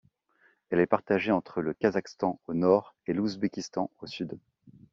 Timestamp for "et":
3.05-3.13